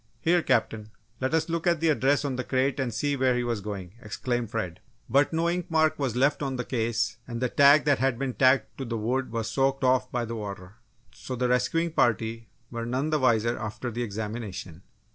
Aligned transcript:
"Here, 0.19 0.41
Captain, 0.41 0.89
let 1.19 1.35
us 1.35 1.47
look 1.47 1.67
at 1.67 1.79
the 1.79 1.89
address 1.89 2.25
on 2.25 2.35
the 2.35 2.43
crate 2.43 2.79
and 2.79 2.91
see 2.91 3.15
where 3.15 3.35
he 3.37 3.43
was 3.43 3.61
going!" 3.61 3.93
exclaimed 4.01 4.49
Fred. 4.49 4.79
But 5.07 5.31
no 5.31 5.47
ink 5.47 5.69
mark 5.69 5.99
was 5.99 6.15
left 6.15 6.41
on 6.41 6.55
the 6.55 6.65
case 6.65 7.19
and 7.27 7.39
the 7.39 7.49
tag 7.49 7.85
that 7.85 7.99
had 7.99 8.17
been 8.17 8.33
tacked 8.33 8.79
to 8.79 8.85
the 8.85 8.97
wood 8.97 9.31
was 9.31 9.47
soaked 9.47 9.83
off 9.83 10.11
by 10.11 10.25
the 10.25 10.35
water. 10.35 10.77
So 11.11 11.35
the 11.35 11.47
rescuing 11.49 11.91
party 11.91 12.49
were 12.71 12.83
none 12.87 13.11
the 13.11 13.19
wiser 13.19 13.55
after 13.59 13.91
the 13.91 14.01
examination. 14.01 14.81